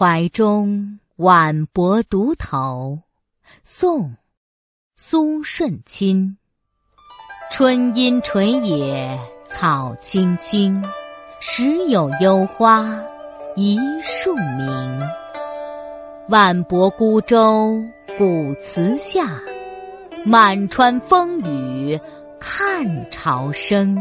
[0.00, 3.00] 怀中晚泊独头。
[3.62, 4.04] 宋·
[4.96, 6.38] 苏舜钦。
[7.50, 10.82] 春阴垂野草青青，
[11.38, 12.98] 时有幽花
[13.56, 15.00] 一树明。
[16.30, 17.78] 万泊孤舟
[18.16, 19.38] 古祠下，
[20.24, 22.00] 满川风雨
[22.40, 23.94] 看潮生。